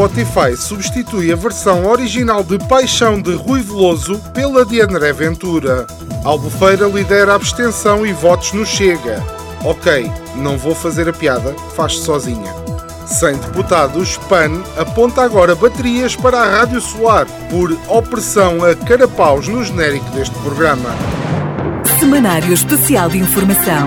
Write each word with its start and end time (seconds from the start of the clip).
Spotify 0.00 0.56
substitui 0.56 1.30
a 1.30 1.36
versão 1.36 1.84
original 1.84 2.42
de 2.42 2.58
Paixão 2.58 3.20
de 3.20 3.34
Rui 3.34 3.60
Veloso 3.60 4.18
pela 4.32 4.64
de 4.64 4.80
André 4.80 5.12
Ventura. 5.12 5.86
Albufeira 6.24 6.88
lidera 6.88 7.32
a 7.32 7.34
abstenção 7.34 8.06
e 8.06 8.12
votos 8.14 8.54
no 8.54 8.64
Chega. 8.64 9.22
Ok, 9.62 10.10
não 10.36 10.56
vou 10.56 10.74
fazer 10.74 11.06
a 11.06 11.12
piada, 11.12 11.54
faz-se 11.76 12.02
sozinha. 12.02 12.50
Sem 13.04 13.36
deputados, 13.36 14.16
PAN 14.26 14.62
aponta 14.78 15.20
agora 15.20 15.54
baterias 15.54 16.16
para 16.16 16.38
a 16.38 16.60
Rádio 16.60 16.80
Solar 16.80 17.26
por 17.50 17.70
opressão 17.86 18.64
a 18.64 18.74
carapaus 18.74 19.48
no 19.48 19.62
genérico 19.62 20.08
deste 20.12 20.34
programa. 20.38 20.88
Semanário 21.98 22.54
Especial 22.54 23.10
de 23.10 23.18
Informação. 23.18 23.86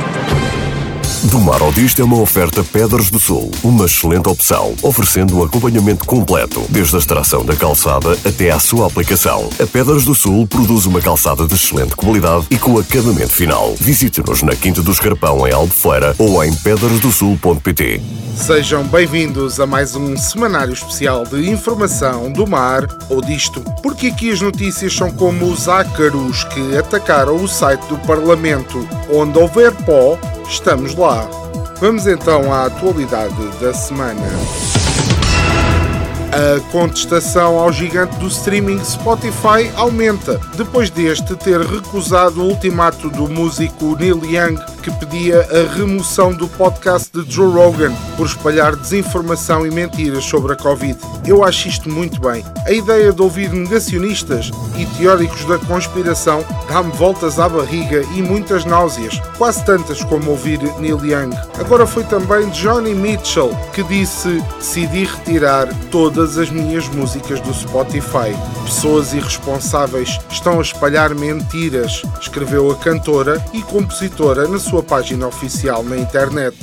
Do 1.31 1.39
Mar 1.39 1.61
ao 1.61 1.71
Disto 1.71 2.01
é 2.01 2.03
uma 2.03 2.19
oferta 2.19 2.61
Pedras 2.61 3.09
do 3.09 3.17
Sul, 3.17 3.49
uma 3.63 3.85
excelente 3.85 4.27
opção, 4.27 4.75
oferecendo 4.81 5.39
um 5.39 5.43
acompanhamento 5.45 6.05
completo, 6.05 6.65
desde 6.67 6.93
a 6.97 6.99
extração 6.99 7.45
da 7.45 7.55
calçada 7.55 8.17
até 8.25 8.51
à 8.51 8.59
sua 8.59 8.87
aplicação. 8.87 9.49
A 9.57 9.65
Pedras 9.65 10.03
do 10.03 10.13
Sul 10.13 10.45
produz 10.45 10.85
uma 10.85 10.99
calçada 10.99 11.47
de 11.47 11.55
excelente 11.55 11.95
qualidade 11.95 12.47
e 12.51 12.57
com 12.57 12.77
acabamento 12.77 13.31
final. 13.31 13.73
Visite-nos 13.79 14.43
na 14.43 14.57
Quinta 14.57 14.83
do 14.83 14.91
Escarpão, 14.91 15.47
em 15.47 15.53
Albufeira, 15.53 16.13
ou 16.19 16.43
em 16.43 16.53
pedrasdosul.pt. 16.53 18.01
Sejam 18.35 18.83
bem-vindos 18.83 19.57
a 19.61 19.65
mais 19.65 19.95
um 19.95 20.17
semanário 20.17 20.73
especial 20.73 21.23
de 21.23 21.49
informação 21.49 22.29
do 22.29 22.45
mar 22.45 22.85
ou 23.09 23.21
disto, 23.21 23.63
porque 23.81 24.07
aqui 24.07 24.31
as 24.31 24.41
notícias 24.41 24.93
são 24.93 25.09
como 25.09 25.45
os 25.45 25.69
ácaros 25.69 26.43
que 26.43 26.75
atacaram 26.75 27.41
o 27.41 27.47
site 27.47 27.85
do 27.85 27.97
Parlamento. 27.99 28.85
Onde 29.09 29.39
houver 29.39 29.71
pó, 29.71 30.19
estamos 30.51 30.95
lá. 30.95 31.27
Vamos 31.79 32.05
então 32.05 32.53
à 32.53 32.65
atualidade 32.65 33.33
da 33.61 33.73
semana. 33.73 34.21
A 36.31 36.61
contestação 36.71 37.59
ao 37.59 37.73
gigante 37.73 38.15
do 38.15 38.27
streaming 38.27 38.81
Spotify 38.85 39.69
aumenta, 39.75 40.39
depois 40.55 40.89
deste 40.89 41.35
ter 41.35 41.59
recusado 41.59 42.41
o 42.41 42.47
ultimato 42.47 43.09
do 43.09 43.27
músico 43.27 43.97
Neil 43.97 44.21
Young, 44.23 44.57
que 44.81 44.89
pedia 44.91 45.41
a 45.41 45.75
remoção 45.75 46.33
do 46.33 46.47
podcast 46.47 47.09
de 47.13 47.29
Joe 47.29 47.53
Rogan 47.53 47.93
por 48.15 48.25
espalhar 48.25 48.77
desinformação 48.77 49.67
e 49.67 49.71
mentiras 49.71 50.23
sobre 50.23 50.53
a 50.53 50.55
Covid. 50.55 50.97
Eu 51.27 51.43
acho 51.43 51.67
isto 51.67 51.89
muito 51.89 52.19
bem. 52.21 52.43
A 52.65 52.71
ideia 52.71 53.11
de 53.11 53.21
ouvir 53.21 53.51
negacionistas 53.51 54.51
e 54.77 54.85
teóricos 54.97 55.43
da 55.45 55.59
conspiração 55.59 56.45
dá-me 56.69 56.91
voltas 56.93 57.39
à 57.39 57.49
barriga 57.49 58.03
e 58.15 58.21
muitas 58.21 58.63
náuseas, 58.63 59.19
quase 59.37 59.63
tantas 59.65 60.01
como 60.03 60.31
ouvir 60.31 60.59
Neil 60.79 61.05
Young. 61.05 61.35
Agora 61.59 61.85
foi 61.85 62.05
também 62.05 62.49
Johnny 62.49 62.95
Mitchell 62.95 63.55
que 63.73 63.83
disse: 63.83 64.41
decidi 64.57 65.03
retirar 65.03 65.67
todas 66.21 66.37
as 66.37 66.51
minhas 66.51 66.87
músicas 66.89 67.39
do 67.39 67.51
Spotify. 67.51 68.37
Pessoas 68.63 69.11
irresponsáveis 69.11 70.19
estão 70.29 70.59
a 70.59 70.61
espalhar 70.61 71.15
mentiras, 71.15 72.03
escreveu 72.21 72.69
a 72.69 72.75
cantora 72.75 73.43
e 73.51 73.63
compositora 73.63 74.47
na 74.47 74.59
sua 74.59 74.83
página 74.83 75.25
oficial 75.25 75.83
na 75.83 75.97
internet. 75.97 76.55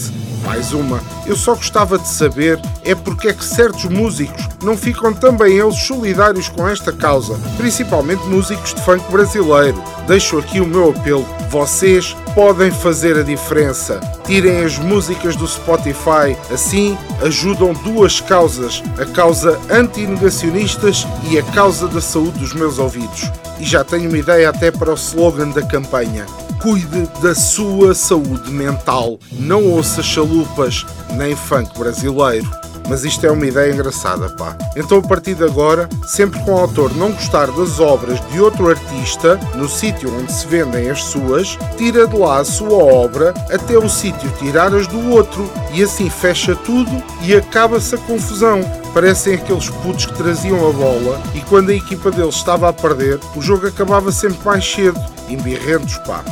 Mais 0.44 0.72
uma, 0.72 1.00
eu 1.26 1.34
só 1.34 1.56
gostava 1.56 1.98
de 1.98 2.06
saber 2.06 2.60
é 2.84 2.94
porque 2.94 3.28
é 3.28 3.32
que 3.32 3.44
certos 3.44 3.86
músicos 3.86 4.47
não 4.62 4.76
ficam 4.76 5.12
também 5.12 5.58
eles 5.58 5.76
solidários 5.76 6.48
com 6.48 6.66
esta 6.66 6.92
causa, 6.92 7.38
principalmente 7.56 8.26
músicos 8.26 8.74
de 8.74 8.82
funk 8.82 9.10
brasileiro. 9.10 9.82
Deixo 10.06 10.38
aqui 10.38 10.60
o 10.60 10.66
meu 10.66 10.90
apelo. 10.90 11.26
Vocês 11.50 12.16
podem 12.34 12.70
fazer 12.70 13.16
a 13.16 13.22
diferença. 13.22 14.00
Tirem 14.24 14.64
as 14.64 14.78
músicas 14.78 15.36
do 15.36 15.46
Spotify, 15.46 16.36
assim 16.52 16.96
ajudam 17.22 17.72
duas 17.72 18.20
causas: 18.20 18.82
a 18.98 19.04
causa 19.04 19.58
anti-negacionistas 19.70 21.06
e 21.30 21.38
a 21.38 21.42
causa 21.42 21.86
da 21.88 22.00
saúde 22.00 22.38
dos 22.38 22.52
meus 22.52 22.78
ouvidos. 22.78 23.30
E 23.58 23.64
já 23.64 23.84
tenho 23.84 24.08
uma 24.08 24.18
ideia 24.18 24.50
até 24.50 24.70
para 24.70 24.90
o 24.90 24.94
slogan 24.94 25.50
da 25.50 25.62
campanha. 25.62 26.26
Cuide 26.60 27.08
da 27.22 27.34
sua 27.34 27.94
saúde 27.94 28.50
mental. 28.50 29.18
Não 29.32 29.64
ouça 29.64 30.02
chalupas 30.02 30.84
nem 31.16 31.36
funk 31.36 31.78
brasileiro. 31.78 32.67
Mas 32.88 33.04
isto 33.04 33.24
é 33.26 33.30
uma 33.30 33.46
ideia 33.46 33.72
engraçada, 33.72 34.28
pá. 34.30 34.56
Então, 34.76 34.98
a 34.98 35.02
partir 35.02 35.34
de 35.34 35.44
agora, 35.44 35.88
sempre 36.06 36.42
que 36.42 36.50
o 36.50 36.58
autor 36.58 36.94
não 36.96 37.12
gostar 37.12 37.46
das 37.50 37.78
obras 37.78 38.20
de 38.30 38.40
outro 38.40 38.70
artista, 38.70 39.38
no 39.54 39.68
sítio 39.68 40.12
onde 40.14 40.32
se 40.32 40.46
vendem 40.46 40.90
as 40.90 41.04
suas, 41.04 41.58
tira 41.76 42.06
de 42.06 42.16
lá 42.16 42.38
a 42.38 42.44
sua 42.44 42.82
obra 42.82 43.34
até 43.52 43.76
o 43.76 43.88
sítio 43.88 44.30
tirar 44.38 44.74
as 44.74 44.86
do 44.86 45.10
outro. 45.10 45.50
E 45.72 45.82
assim 45.82 46.08
fecha 46.08 46.56
tudo 46.56 46.90
e 47.22 47.34
acaba-se 47.34 47.94
a 47.94 47.98
confusão. 47.98 48.60
Parecem 48.94 49.34
aqueles 49.34 49.68
putos 49.68 50.06
que 50.06 50.14
traziam 50.14 50.68
a 50.68 50.72
bola 50.72 51.20
e 51.34 51.40
quando 51.42 51.70
a 51.70 51.74
equipa 51.74 52.10
deles 52.10 52.36
estava 52.36 52.68
a 52.68 52.72
perder, 52.72 53.20
o 53.36 53.42
jogo 53.42 53.66
acabava 53.66 54.10
sempre 54.10 54.44
mais 54.44 54.64
cedo. 54.64 54.98
Embirrentos, 55.28 55.98
pá. 55.98 56.24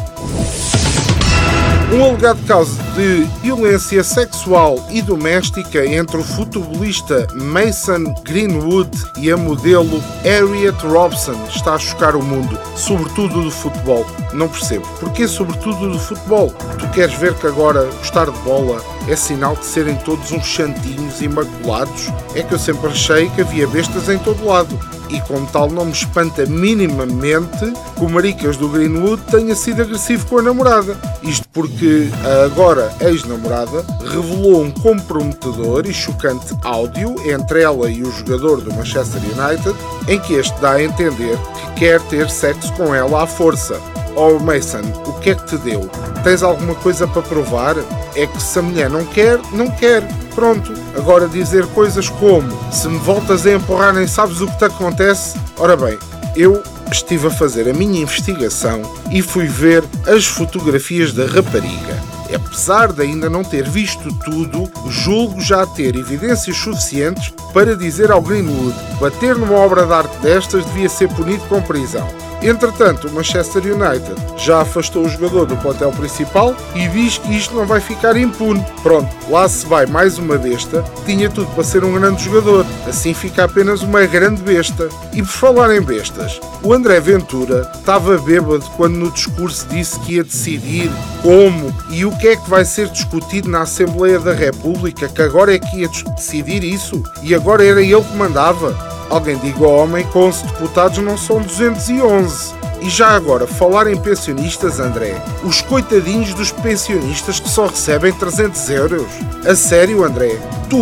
Um 1.93 2.05
alegado 2.05 2.45
caso 2.47 2.77
de 2.97 3.23
violência 3.41 4.03
sexual 4.03 4.85
e 4.91 5.01
doméstica 5.01 5.87
entre 5.87 6.17
o 6.17 6.25
futebolista 6.25 7.29
Mason 7.33 8.13
Greenwood 8.25 8.91
e 9.19 9.31
a 9.31 9.37
modelo 9.37 10.03
Harriet 10.25 10.77
Robson 10.85 11.37
está 11.49 11.75
a 11.75 11.79
chocar 11.79 12.17
o 12.17 12.23
mundo, 12.23 12.59
sobretudo 12.75 13.41
do 13.41 13.51
futebol. 13.53 14.05
Não 14.33 14.49
percebo. 14.49 14.85
Porquê 14.99 15.29
sobretudo 15.29 15.93
do 15.93 15.99
futebol? 15.99 16.51
Tu 16.77 16.89
queres 16.89 17.15
ver 17.15 17.35
que 17.35 17.47
agora 17.47 17.85
gostar 17.99 18.29
de 18.29 18.39
bola 18.41 18.83
é 19.07 19.15
sinal 19.15 19.55
de 19.55 19.65
serem 19.65 19.95
todos 19.99 20.33
uns 20.33 20.45
santinhos 20.45 21.23
imaculados? 21.23 22.09
É 22.35 22.43
que 22.43 22.53
eu 22.53 22.59
sempre 22.59 22.89
achei 22.89 23.31
que 23.31 23.43
havia 23.43 23.69
bestas 23.69 24.09
em 24.09 24.19
todo 24.19 24.45
lado 24.45 24.77
e 25.09 25.21
como 25.23 25.47
tal 25.47 25.71
não 25.71 25.87
me 25.87 25.93
espanta 25.93 26.47
minimamente 26.47 27.73
que 27.97 28.05
o 28.05 28.09
Maricas 28.09 28.57
do 28.57 28.69
Greenwood 28.69 29.23
tenha 29.31 29.55
sido 29.55 29.83
agressivo 29.83 30.27
com 30.27 30.39
a 30.39 30.43
namorada. 30.43 30.97
Isto 31.23 31.49
porque 31.53 32.09
a 32.25 32.45
agora 32.45 32.93
ex-namorada 33.01 33.85
revelou 34.05 34.63
um 34.63 34.71
comprometedor 34.71 35.87
e 35.87 35.93
chocante 35.93 36.55
áudio 36.63 37.15
entre 37.25 37.63
ela 37.63 37.91
e 37.91 38.03
o 38.03 38.11
jogador 38.11 38.61
do 38.61 38.75
Manchester 38.75 39.21
United, 39.23 39.75
em 40.09 40.19
que 40.21 40.35
este 40.35 40.59
dá 40.61 40.73
a 40.73 40.83
entender 40.83 41.39
que 41.75 41.81
quer 41.81 42.01
ter 42.03 42.31
sexo 42.31 42.73
com 42.75 42.95
ela 42.95 43.23
à 43.23 43.27
força. 43.27 43.81
Oh 44.19 44.39
Mason, 44.39 44.81
o 45.05 45.13
que 45.21 45.31
é 45.31 45.35
que 45.35 45.47
te 45.47 45.59
deu? 45.59 45.91
Tens 46.25 46.43
alguma 46.43 46.75
coisa 46.77 47.07
para 47.07 47.21
provar? 47.21 47.77
É 48.15 48.27
que 48.27 48.43
se 48.43 48.59
a 48.59 48.63
mulher 48.63 48.89
não 48.89 49.05
quer, 49.05 49.39
não 49.53 49.71
quer. 49.71 50.03
Pronto. 50.35 50.73
Agora 50.97 51.29
dizer 51.29 51.67
coisas 51.69 52.09
como 52.09 52.49
se 52.73 52.89
me 52.89 52.99
voltas 52.99 53.47
a 53.47 53.53
empurrar 53.53 53.93
nem 53.93 54.07
sabes 54.07 54.41
o 54.41 54.47
que 54.47 54.59
te 54.59 54.65
acontece. 54.65 55.39
Ora 55.59 55.77
bem, 55.77 55.99
eu 56.35 56.63
estive 56.91 57.27
a 57.27 57.31
fazer 57.31 57.69
a 57.69 57.75
minha 57.75 58.01
investigação 58.01 58.81
e 59.11 59.21
fui 59.21 59.47
ver 59.47 59.85
as 60.07 60.25
fotografias 60.25 61.13
da 61.13 61.27
rapariga. 61.27 62.03
Apesar 62.35 62.93
de 62.93 63.03
ainda 63.03 63.29
não 63.29 63.45
ter 63.45 63.69
visto 63.69 64.13
tudo, 64.25 64.71
julgo 64.89 65.41
já 65.41 65.67
ter 65.67 65.95
evidências 65.95 66.57
suficientes 66.57 67.33
para 67.53 67.77
dizer 67.77 68.11
ao 68.11 68.23
Greenwood 68.23 68.75
bater 68.99 69.37
numa 69.37 69.57
obra 69.57 69.85
de 69.85 69.93
arte 69.93 70.17
destas 70.23 70.65
devia 70.67 70.89
ser 70.89 71.09
punido 71.09 71.45
com 71.49 71.61
prisão. 71.61 72.09
Entretanto, 72.43 73.09
o 73.09 73.13
Manchester 73.13 73.63
United 73.63 74.15
já 74.37 74.61
afastou 74.61 75.05
o 75.05 75.09
jogador 75.09 75.47
do 75.47 75.57
plantel 75.57 75.91
principal 75.93 76.55
e 76.75 76.87
diz 76.89 77.19
que 77.19 77.35
isto 77.37 77.55
não 77.55 77.67
vai 77.67 77.81
ficar 77.81 78.17
impune. 78.17 78.65
Pronto, 78.83 79.09
lá 79.29 79.49
se 79.49 79.67
vai 79.67 79.87
mais 79.87 80.19
uma 80.19 80.37
besta, 80.37 80.85
tinha 81.05 81.31
tudo 81.31 81.51
para 81.55 81.65
ser 81.65 81.83
um 81.83 81.93
grande 81.93 82.23
jogador, 82.23 82.65
assim 82.87 83.15
fica 83.15 83.45
apenas 83.45 83.83
uma 83.83 84.05
grande 84.07 84.43
besta. 84.43 84.89
E 85.13 85.23
por 85.23 85.29
falar 85.29 85.75
em 85.75 85.81
bestas, 85.81 86.41
o 86.63 86.73
André 86.73 87.01
Ventura 87.01 87.71
estava 87.75 88.19
bêbado 88.19 88.65
quando 88.77 88.97
no 88.97 89.11
discurso 89.11 89.67
disse 89.69 89.99
que 90.01 90.15
ia 90.15 90.25
decidir 90.25 90.91
como 91.23 91.75
e 91.91 92.05
o 92.05 92.17
que 92.19 92.29
é 92.29 92.37
que 92.37 92.49
vai 92.49 92.65
ser 92.65 92.89
discutido 92.89 93.49
na 93.49 93.63
Assembleia 93.63 94.19
da 94.19 94.33
República, 94.33 95.09
que 95.09 95.23
agora 95.23 95.55
é 95.55 95.59
que 95.59 95.81
ia 95.81 95.89
decidir 95.89 96.63
isso 96.63 97.03
e 97.23 97.35
agora 97.35 97.65
era 97.65 97.81
ele 97.81 98.03
que 98.03 98.17
mandava. 98.17 98.96
Alguém 99.09 99.39
diga 99.39 99.65
ao 99.65 99.73
homem 99.73 100.07
que 100.07 100.19
11 100.19 100.47
deputados 100.47 100.99
não 100.99 101.17
são 101.17 101.41
211. 101.41 102.55
E 102.81 102.91
já 102.91 103.09
agora, 103.09 103.47
falar 103.47 103.87
em 103.87 103.97
pensionistas, 103.97 104.79
André, 104.79 105.15
os 105.43 105.61
coitadinhos 105.61 106.35
dos 106.35 106.53
pensionistas 106.53 107.41
que 107.41 107.49
só 107.49 107.67
recebem 107.67 108.13
300 108.13 108.71
euros. 108.71 109.07
A 109.47 109.55
sério, 109.55 110.05
André? 110.05 110.39
Tu? 110.69 110.77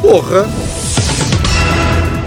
Porra! 0.00 0.46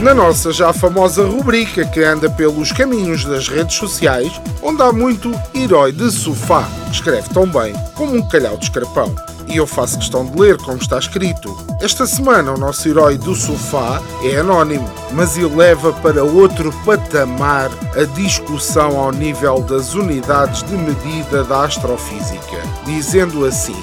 Na 0.02 0.14
nossa 0.14 0.52
já 0.52 0.74
famosa 0.74 1.26
rubrica 1.26 1.86
que 1.86 2.04
anda 2.04 2.30
pelos 2.30 2.72
caminhos 2.72 3.24
das 3.24 3.48
redes 3.48 3.78
sociais, 3.78 4.32
onde 4.62 4.82
há 4.82 4.92
muito 4.92 5.32
herói 5.54 5.92
de 5.92 6.12
sofá, 6.12 6.68
escreve 6.92 7.30
tão 7.30 7.48
bem 7.48 7.74
como 7.96 8.16
um 8.16 8.28
calhau 8.28 8.58
de 8.58 8.66
escarpão. 8.66 9.16
E 9.48 9.58
eu 9.58 9.66
faço 9.66 9.98
questão 9.98 10.26
de 10.26 10.38
ler 10.40 10.58
como 10.58 10.78
está 10.78 10.98
escrito. 11.00 11.56
Esta 11.80 12.06
semana 12.06 12.52
o 12.52 12.58
nosso 12.58 12.88
herói 12.90 13.18
do 13.18 13.36
sofá 13.36 14.02
é 14.24 14.38
anónimo, 14.38 14.90
mas 15.14 15.38
ele 15.38 15.56
leva 15.56 15.94
para 15.94 16.24
outro 16.24 16.74
patamar 16.84 17.70
a 17.96 18.04
discussão 18.16 19.00
ao 19.00 19.12
nível 19.12 19.62
das 19.62 19.94
unidades 19.94 20.64
de 20.64 20.76
medida 20.76 21.44
da 21.44 21.64
astrofísica, 21.64 22.58
dizendo 22.86 23.46
assim: 23.46 23.76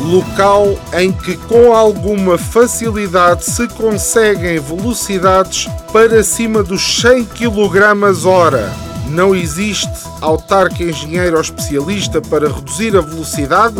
Local 0.00 0.78
em 0.94 1.12
que 1.12 1.36
com 1.36 1.74
alguma 1.74 2.38
facilidade 2.38 3.44
se 3.44 3.68
conseguem 3.68 4.58
velocidades 4.58 5.68
para 5.92 6.22
cima 6.24 6.62
dos 6.62 7.00
100 7.00 7.26
km 7.26 8.26
hora 8.26 8.72
não 9.10 9.34
existe 9.34 9.90
autarca 10.20 10.82
engenheiro 10.82 11.36
ou 11.36 11.42
especialista 11.42 12.20
para 12.20 12.48
reduzir 12.48 12.96
a 12.96 13.00
velocidade? 13.00 13.76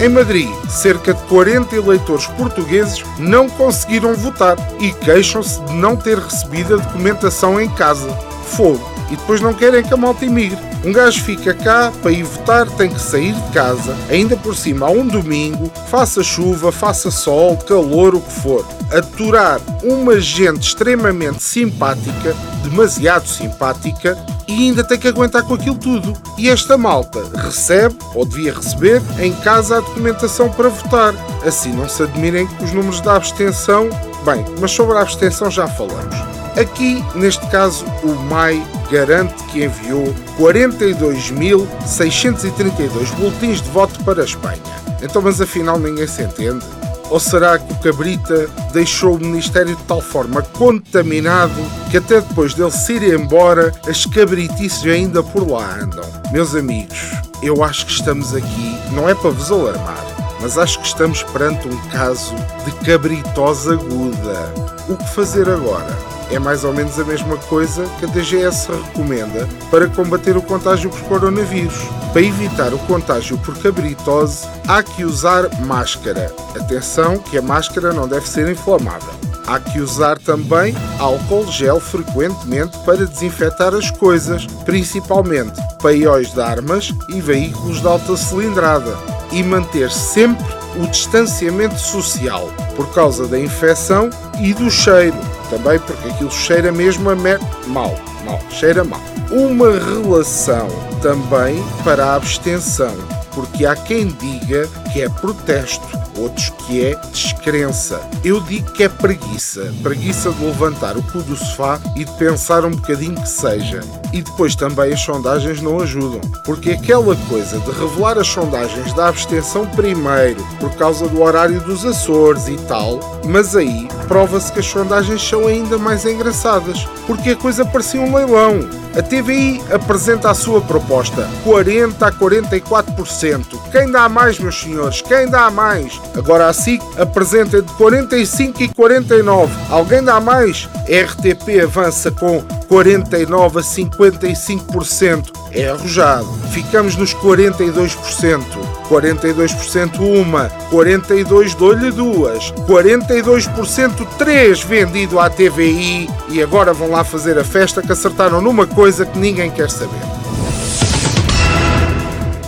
Em 0.00 0.08
Madrid, 0.08 0.48
cerca 0.68 1.14
de 1.14 1.22
40 1.24 1.76
eleitores 1.76 2.26
portugueses 2.26 3.04
não 3.18 3.48
conseguiram 3.48 4.14
votar 4.14 4.56
e 4.80 4.92
queixam-se 4.92 5.60
de 5.62 5.72
não 5.74 5.96
ter 5.96 6.18
recebido 6.18 6.74
a 6.74 6.78
documentação 6.78 7.60
em 7.60 7.68
casa. 7.68 8.10
Fogo! 8.46 8.93
E 9.10 9.16
depois 9.16 9.40
não 9.40 9.54
querem 9.54 9.82
que 9.82 9.92
a 9.92 9.96
malta 9.96 10.24
imigre. 10.24 10.58
Um 10.84 10.92
gajo 10.92 11.22
fica 11.22 11.54
cá, 11.54 11.92
para 12.02 12.12
ir 12.12 12.24
votar 12.24 12.66
tem 12.70 12.90
que 12.90 13.00
sair 13.00 13.32
de 13.32 13.52
casa, 13.52 13.96
ainda 14.10 14.36
por 14.36 14.54
cima 14.54 14.86
a 14.86 14.90
um 14.90 15.06
domingo, 15.06 15.70
faça 15.88 16.22
chuva, 16.22 16.70
faça 16.70 17.10
sol, 17.10 17.56
calor, 17.56 18.14
o 18.14 18.20
que 18.20 18.32
for. 18.32 18.66
Aturar 18.92 19.60
uma 19.82 20.20
gente 20.20 20.68
extremamente 20.68 21.42
simpática, 21.42 22.34
demasiado 22.62 23.26
simpática, 23.26 24.16
e 24.46 24.52
ainda 24.52 24.84
tem 24.84 24.98
que 24.98 25.08
aguentar 25.08 25.42
com 25.42 25.54
aquilo 25.54 25.76
tudo. 25.76 26.12
E 26.36 26.48
esta 26.48 26.76
malta 26.76 27.22
recebe, 27.34 27.96
ou 28.14 28.26
devia 28.26 28.52
receber, 28.54 29.02
em 29.18 29.32
casa 29.32 29.78
a 29.78 29.80
documentação 29.80 30.50
para 30.50 30.68
votar. 30.68 31.14
Assim 31.46 31.72
não 31.72 31.88
se 31.88 32.02
admirem 32.02 32.46
que 32.46 32.64
os 32.64 32.72
números 32.72 33.00
da 33.00 33.16
abstenção. 33.16 33.88
Bem, 34.24 34.44
mas 34.60 34.70
sobre 34.70 34.96
a 34.96 35.00
abstenção 35.00 35.50
já 35.50 35.66
falamos. 35.66 36.14
Aqui, 36.56 37.04
neste 37.16 37.44
caso, 37.48 37.84
o 38.02 38.14
MAI 38.14 38.62
garante 38.94 39.42
que 39.44 39.64
enviou 39.64 40.12
42.632 40.38 43.10
boletins 43.16 43.60
de 43.60 43.68
voto 43.70 44.04
para 44.04 44.22
a 44.22 44.24
Espanha. 44.24 44.62
Então, 45.02 45.20
mas 45.20 45.40
afinal 45.40 45.80
ninguém 45.80 46.06
se 46.06 46.22
entende? 46.22 46.64
Ou 47.10 47.18
será 47.18 47.58
que 47.58 47.72
o 47.72 47.76
Cabrita 47.78 48.48
deixou 48.72 49.16
o 49.16 49.18
Ministério 49.18 49.74
de 49.74 49.82
tal 49.82 50.00
forma 50.00 50.42
contaminado 50.42 51.60
que 51.90 51.96
até 51.96 52.20
depois 52.20 52.54
dele 52.54 52.70
se 52.70 52.92
ir 52.94 53.14
embora, 53.14 53.72
as 53.88 54.06
cabritices 54.06 54.86
ainda 54.86 55.24
por 55.24 55.50
lá 55.50 55.76
andam? 55.80 56.04
Meus 56.30 56.54
amigos, 56.54 57.00
eu 57.42 57.64
acho 57.64 57.86
que 57.86 57.92
estamos 57.92 58.32
aqui, 58.32 58.78
não 58.92 59.08
é 59.08 59.14
para 59.14 59.30
vos 59.30 59.50
alarmar, 59.50 60.04
mas 60.40 60.56
acho 60.56 60.78
que 60.78 60.86
estamos 60.86 61.24
perante 61.24 61.66
um 61.68 61.76
caso 61.88 62.32
de 62.64 62.70
cabritose 62.86 63.72
aguda. 63.72 64.54
O 64.88 64.96
que 64.96 65.08
fazer 65.10 65.48
agora? 65.48 66.13
É 66.34 66.38
mais 66.38 66.64
ou 66.64 66.72
menos 66.72 66.98
a 66.98 67.04
mesma 67.04 67.36
coisa 67.36 67.86
que 67.98 68.04
a 68.04 68.08
DGS 68.08 68.68
recomenda 68.70 69.48
para 69.70 69.88
combater 69.88 70.36
o 70.36 70.42
contágio 70.42 70.90
por 70.90 71.00
coronavírus. 71.02 71.78
Para 72.12 72.22
evitar 72.22 72.74
o 72.74 72.78
contágio 72.80 73.38
por 73.38 73.56
cabritose, 73.58 74.46
há 74.66 74.82
que 74.82 75.04
usar 75.04 75.48
máscara. 75.60 76.34
Atenção 76.56 77.18
que 77.18 77.38
a 77.38 77.42
máscara 77.42 77.92
não 77.92 78.08
deve 78.08 78.28
ser 78.28 78.48
inflamável. 78.48 79.14
Há 79.46 79.60
que 79.60 79.78
usar 79.78 80.18
também 80.18 80.74
álcool 80.98 81.46
gel 81.52 81.78
frequentemente 81.78 82.78
para 82.78 83.06
desinfetar 83.06 83.74
as 83.74 83.90
coisas, 83.90 84.46
principalmente 84.64 85.60
paióis 85.82 86.32
de 86.32 86.40
armas 86.40 86.92
e 87.10 87.20
veículos 87.20 87.80
de 87.80 87.86
alta 87.86 88.16
cilindrada. 88.16 88.96
E 89.30 89.42
manter 89.42 89.90
sempre 89.90 90.63
o 90.76 90.86
distanciamento 90.86 91.78
social 91.78 92.48
por 92.76 92.92
causa 92.92 93.26
da 93.26 93.38
infecção 93.38 94.10
e 94.40 94.52
do 94.52 94.70
cheiro 94.70 95.16
também 95.50 95.78
porque 95.78 96.08
aquilo 96.08 96.30
cheira 96.30 96.72
mesmo 96.72 97.10
a 97.10 97.16
mer... 97.16 97.38
mal, 97.66 97.94
mal, 98.24 98.40
cheira 98.50 98.82
mal. 98.84 99.00
Uma 99.30 99.70
relação 99.70 100.68
também 101.00 101.62
para 101.82 102.06
a 102.06 102.14
abstenção, 102.16 102.94
porque 103.34 103.66
há 103.66 103.76
quem 103.76 104.08
diga 104.08 104.68
que 104.92 105.02
é 105.02 105.08
protesto 105.08 106.03
outros 106.18 106.50
que 106.50 106.84
é 106.84 106.94
descrença. 107.12 108.00
Eu 108.24 108.40
digo 108.40 108.72
que 108.72 108.84
é 108.84 108.88
preguiça. 108.88 109.72
Preguiça 109.82 110.30
de 110.30 110.44
levantar 110.44 110.96
o 110.96 111.02
cu 111.02 111.22
do 111.22 111.36
sofá 111.36 111.80
e 111.96 112.04
de 112.04 112.12
pensar 112.12 112.64
um 112.64 112.70
bocadinho 112.70 113.20
que 113.20 113.28
seja. 113.28 113.80
E 114.12 114.22
depois 114.22 114.54
também 114.54 114.92
as 114.92 115.00
sondagens 115.00 115.60
não 115.60 115.80
ajudam. 115.80 116.20
Porque 116.44 116.72
aquela 116.72 117.16
coisa 117.28 117.58
de 117.58 117.70
revelar 117.70 118.18
as 118.18 118.28
sondagens 118.28 118.92
da 118.92 119.08
abstenção 119.08 119.66
primeiro, 119.66 120.42
por 120.60 120.70
causa 120.74 121.08
do 121.08 121.22
horário 121.22 121.60
dos 121.60 121.84
Açores 121.84 122.48
e 122.48 122.56
tal, 122.68 123.00
mas 123.26 123.56
aí 123.56 123.88
prova-se 124.08 124.52
que 124.52 124.60
as 124.60 124.66
sondagens 124.66 125.22
são 125.22 125.46
ainda 125.46 125.78
mais 125.78 126.04
engraçadas. 126.04 126.86
Porque 127.06 127.30
a 127.30 127.36
coisa 127.36 127.64
parecia 127.64 128.00
um 128.00 128.14
leilão. 128.14 128.60
A 128.96 129.02
TVI 129.02 129.60
apresenta 129.72 130.30
a 130.30 130.34
sua 130.34 130.60
proposta: 130.60 131.28
40 131.42 132.06
a 132.06 132.12
44%. 132.12 133.44
Quem 133.72 133.90
dá 133.90 134.08
mais, 134.08 134.38
meus 134.38 134.60
senhores? 134.60 135.02
Quem 135.02 135.28
dá 135.28 135.50
mais? 135.50 136.00
Agora 136.16 136.48
a 136.48 136.52
SIC 136.52 136.80
apresenta 136.98 137.60
de 137.60 137.72
45 137.74 138.62
e 138.62 138.68
49. 138.68 139.52
Alguém 139.70 140.02
dá 140.02 140.20
mais? 140.20 140.68
RTP 140.88 141.62
avança 141.62 142.10
com 142.10 142.42
49 142.68 143.58
a 143.58 143.62
55%. 143.62 145.32
É 145.52 145.68
arrojado. 145.68 146.26
Ficamos 146.50 146.96
nos 146.96 147.14
42%. 147.14 148.42
42% 148.88 149.98
uma, 150.00 150.50
42% 150.70 151.56
dou-lhe 151.56 151.90
duas, 151.90 152.52
42% 152.68 154.06
três 154.18 154.62
vendido 154.62 155.18
à 155.18 155.30
TVI 155.30 156.08
e 156.28 156.42
agora 156.42 156.72
vão 156.72 156.90
lá 156.90 157.02
fazer 157.02 157.38
a 157.38 157.44
festa 157.44 157.82
que 157.82 157.90
acertaram 157.90 158.42
numa 158.42 158.66
coisa 158.66 159.06
que 159.06 159.18
ninguém 159.18 159.50
quer 159.50 159.70
saber. 159.70 160.23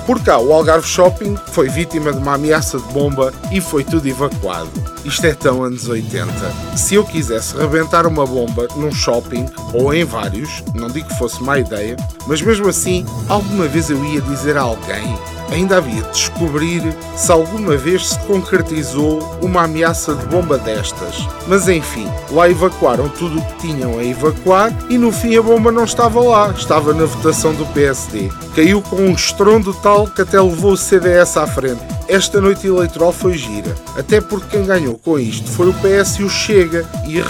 Por 0.06 0.22
cá, 0.22 0.38
o 0.38 0.52
Algarve 0.52 0.86
Shopping 0.86 1.36
foi 1.48 1.68
vítima 1.68 2.12
de 2.12 2.18
uma 2.18 2.34
ameaça 2.34 2.78
de 2.78 2.84
bomba 2.92 3.34
e 3.50 3.60
foi 3.60 3.82
tudo 3.82 4.06
evacuado. 4.06 4.70
Isto 5.04 5.26
é 5.26 5.34
tão 5.34 5.64
anos 5.64 5.88
80. 5.88 6.32
Se 6.76 6.94
eu 6.94 7.04
quisesse 7.04 7.56
rebentar 7.56 8.06
uma 8.06 8.24
bomba 8.24 8.68
num 8.76 8.92
shopping, 8.92 9.46
ou 9.74 9.92
em 9.92 10.04
vários, 10.04 10.62
não 10.76 10.88
digo 10.88 11.08
que 11.08 11.18
fosse 11.18 11.42
má 11.42 11.58
ideia, 11.58 11.96
mas 12.28 12.40
mesmo 12.40 12.68
assim, 12.68 13.04
alguma 13.28 13.66
vez 13.66 13.90
eu 13.90 14.04
ia 14.04 14.20
dizer 14.20 14.56
a 14.56 14.62
alguém 14.62 15.18
ainda 15.50 15.78
havia 15.78 16.02
de 16.02 16.10
descobrir 16.10 16.82
se 17.14 17.30
alguma 17.30 17.76
vez 17.76 18.10
se 18.10 18.18
concretizou 18.20 19.20
uma 19.42 19.64
ameaça 19.64 20.14
de 20.14 20.26
bomba 20.26 20.58
destas. 20.58 21.26
Mas 21.46 21.68
enfim, 21.68 22.08
lá 22.30 22.48
evacuaram 22.48 23.08
tudo 23.08 23.38
o 23.38 23.44
que 23.44 23.68
tinham 23.68 23.98
a 23.98 24.04
evacuar 24.04 24.72
e 24.88 24.98
no 24.98 25.12
fim 25.12 25.36
a 25.36 25.42
bomba 25.42 25.70
não 25.70 25.84
estava 25.84 26.20
lá, 26.20 26.50
estava 26.50 26.92
na 26.92 27.04
votação 27.04 27.54
do 27.54 27.66
PSD. 27.66 28.30
Caiu 28.54 28.82
com 28.82 28.96
um 28.96 29.12
estrondo 29.12 29.72
tal 29.74 30.06
que 30.06 30.22
até 30.22 30.40
levou 30.40 30.72
o 30.72 30.76
CDS 30.76 31.36
à 31.36 31.46
frente. 31.46 31.80
Esta 32.08 32.40
noite 32.40 32.66
eleitoral 32.66 33.12
foi 33.12 33.36
gira, 33.36 33.74
até 33.96 34.20
porque 34.20 34.56
quem 34.56 34.64
ganhou 34.64 34.96
com 34.98 35.18
isto 35.18 35.50
foi 35.50 35.68
o 35.68 35.74
PS 35.74 36.20
e 36.20 36.22
o 36.22 36.30
Chega, 36.30 36.86
e 37.04 37.20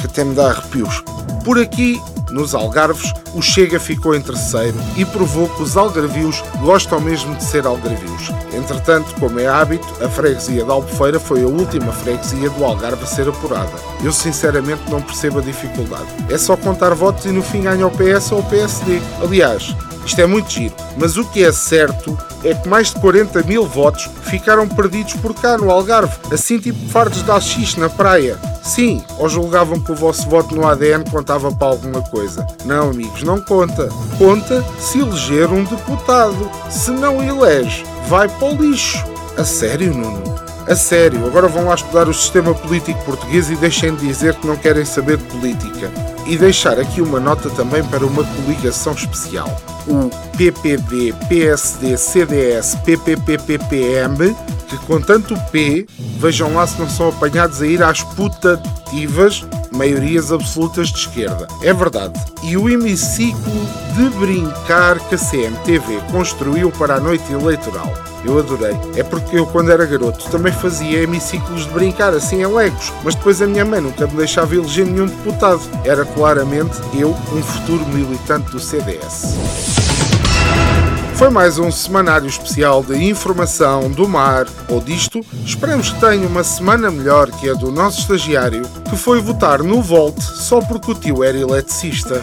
que 0.00 0.06
até 0.06 0.24
me 0.24 0.34
dá 0.34 0.50
arrepios. 0.50 1.02
Por 1.44 1.58
aqui 1.58 2.00
Nos 2.32 2.54
Algarves, 2.54 3.12
o 3.34 3.42
Chega 3.42 3.78
ficou 3.78 4.14
em 4.14 4.20
terceiro 4.20 4.76
e 4.96 5.04
provou 5.04 5.48
que 5.50 5.62
os 5.62 5.76
algarvios 5.76 6.42
gostam 6.62 7.00
mesmo 7.00 7.34
de 7.36 7.44
ser 7.44 7.66
algarvios. 7.66 8.30
Entretanto, 8.54 9.14
como 9.20 9.38
é 9.38 9.46
hábito, 9.46 9.86
a 10.02 10.08
freguesia 10.08 10.64
de 10.64 10.70
Albufeira 10.70 11.20
foi 11.20 11.42
a 11.42 11.46
última 11.46 11.92
freguesia 11.92 12.48
do 12.50 12.64
Algarve 12.64 13.02
a 13.02 13.06
ser 13.06 13.28
apurada. 13.28 13.72
Eu 14.02 14.12
sinceramente 14.12 14.90
não 14.90 15.02
percebo 15.02 15.40
a 15.40 15.42
dificuldade. 15.42 16.06
É 16.30 16.38
só 16.38 16.56
contar 16.56 16.94
votos 16.94 17.26
e 17.26 17.30
no 17.30 17.42
fim 17.42 17.62
ganha 17.62 17.86
o 17.86 17.90
PS 17.90 18.32
ou 18.32 18.40
o 18.40 18.44
PSD. 18.44 19.00
Aliás, 19.22 19.74
isto 20.04 20.20
é 20.20 20.26
muito 20.26 20.50
giro, 20.50 20.74
mas 20.96 21.16
o 21.16 21.24
que 21.24 21.44
é 21.44 21.52
certo 21.52 22.16
é 22.44 22.54
que 22.54 22.68
mais 22.68 22.92
de 22.92 23.00
40 23.00 23.42
mil 23.42 23.66
votos 23.66 24.08
ficaram 24.24 24.68
perdidos 24.68 25.14
por 25.14 25.34
cá 25.34 25.56
no 25.56 25.70
Algarve, 25.70 26.16
assim 26.32 26.58
tipo 26.58 26.88
fardos 26.88 27.22
de 27.22 27.30
AX 27.30 27.76
na 27.76 27.88
praia. 27.88 28.38
Sim, 28.62 29.02
ou 29.18 29.28
julgavam 29.28 29.80
que 29.80 29.92
o 29.92 29.96
vosso 29.96 30.28
voto 30.28 30.54
no 30.54 30.66
ADN 30.66 31.04
contava 31.10 31.50
para 31.52 31.68
alguma 31.68 32.00
coisa. 32.02 32.46
Não, 32.64 32.90
amigos, 32.90 33.22
não 33.22 33.40
conta. 33.40 33.88
Conta 34.18 34.64
se 34.78 35.00
eleger 35.00 35.50
um 35.50 35.64
deputado. 35.64 36.50
Se 36.70 36.90
não 36.90 37.22
elege, 37.22 37.84
vai 38.08 38.28
para 38.28 38.48
o 38.48 38.56
lixo. 38.56 39.04
A 39.36 39.44
sério, 39.44 39.92
Nuno? 39.92 40.34
A 40.68 40.76
sério, 40.76 41.26
agora 41.26 41.48
vão 41.48 41.64
lá 41.64 41.74
estudar 41.74 42.08
o 42.08 42.14
sistema 42.14 42.54
político 42.54 43.02
português 43.04 43.50
e 43.50 43.56
deixem 43.56 43.94
de 43.96 44.06
dizer 44.06 44.34
que 44.36 44.46
não 44.46 44.56
querem 44.56 44.84
saber 44.84 45.16
de 45.16 45.24
política. 45.24 45.90
E 46.26 46.36
deixar 46.36 46.78
aqui 46.78 47.00
uma 47.00 47.18
nota 47.18 47.50
também 47.50 47.82
para 47.84 48.06
uma 48.06 48.24
coligação 48.24 48.92
especial. 48.92 49.48
O 49.88 50.08
PPD, 50.36 51.12
PSD, 51.28 51.96
CDS, 51.96 52.76
PPPPPM, 52.84 54.34
que 54.68 54.76
com 54.86 55.00
tanto 55.00 55.34
P, 55.50 55.86
vejam 56.18 56.54
lá 56.54 56.66
se 56.66 56.78
não 56.78 56.88
são 56.88 57.08
apanhados 57.08 57.60
a 57.60 57.66
ir 57.66 57.82
às 57.82 58.02
putativas 58.02 59.44
maiorias 59.76 60.32
absolutas 60.32 60.88
de 60.88 60.98
esquerda. 60.98 61.46
É 61.62 61.72
verdade. 61.72 62.18
E 62.42 62.56
o 62.56 62.68
hemiciclo 62.68 63.52
de 63.94 64.08
brincar 64.18 64.98
que 65.08 65.14
a 65.14 65.18
CMTV 65.18 66.00
construiu 66.10 66.70
para 66.70 66.96
a 66.96 67.00
noite 67.00 67.30
eleitoral. 67.32 67.92
Eu 68.24 68.38
adorei. 68.38 68.76
É 68.96 69.02
porque 69.02 69.36
eu, 69.36 69.46
quando 69.46 69.72
era 69.72 69.84
garoto, 69.84 70.30
também 70.30 70.52
fazia 70.52 71.02
hemiciclos 71.02 71.64
de 71.64 71.70
brincar, 71.70 72.14
assim 72.14 72.42
em 72.42 72.46
legos. 72.46 72.92
Mas 73.02 73.14
depois 73.14 73.42
a 73.42 73.46
minha 73.46 73.64
mãe 73.64 73.80
nunca 73.80 74.06
me 74.06 74.16
deixava 74.16 74.54
eleger 74.54 74.86
nenhum 74.86 75.06
deputado. 75.06 75.62
Era 75.84 76.04
claramente 76.04 76.76
eu, 76.94 77.10
um 77.10 77.42
futuro 77.42 77.84
militante 77.88 78.50
do 78.52 78.60
CDS. 78.60 79.34
Foi 81.16 81.30
mais 81.30 81.58
um 81.58 81.70
semanário 81.70 82.26
especial 82.26 82.82
de 82.82 82.96
informação 83.04 83.90
do 83.90 84.08
mar 84.08 84.46
ou 84.68 84.80
disto. 84.80 85.20
Esperamos 85.44 85.90
que 85.90 86.00
tenha 86.00 86.26
uma 86.26 86.42
semana 86.42 86.90
melhor 86.90 87.30
que 87.30 87.48
a 87.48 87.54
do 87.54 87.70
nosso 87.70 88.00
estagiário, 88.00 88.62
que 88.90 88.96
foi 88.96 89.20
votar 89.20 89.62
no 89.62 89.80
Volt 89.80 90.20
só 90.20 90.60
porque 90.60 90.90
o 90.90 90.94
tio 90.94 91.22
era 91.22 91.38
eletricista. 91.38 92.22